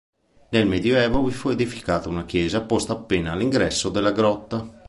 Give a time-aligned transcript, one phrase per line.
[0.49, 4.67] Nel Medioevo vi fu edificata una chiesa posta appena all'ingresso della grotta.